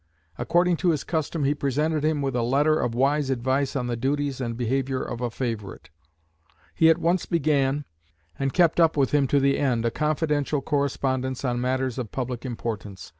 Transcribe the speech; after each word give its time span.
According 0.39 0.77
to 0.77 0.89
his 0.89 1.03
custom 1.03 1.43
he 1.43 1.53
presented 1.53 2.03
him 2.03 2.23
with 2.23 2.35
a 2.35 2.41
letter 2.41 2.79
of 2.79 2.95
wise 2.95 3.29
advice 3.29 3.75
on 3.75 3.85
the 3.85 3.95
duties 3.95 4.41
and 4.41 4.57
behaviour 4.57 4.99
of 5.03 5.21
a 5.21 5.29
favourite. 5.29 5.91
He 6.73 6.89
at 6.89 6.97
once 6.97 7.27
began, 7.27 7.85
and 8.39 8.51
kept 8.51 8.79
up 8.79 8.97
with 8.97 9.11
him 9.11 9.27
to 9.27 9.39
the 9.39 9.59
end, 9.59 9.85
a 9.85 9.91
confidential 9.91 10.59
correspondence 10.59 11.45
on 11.45 11.61
matters 11.61 11.99
of 11.99 12.11
public 12.11 12.47
importance. 12.47 13.09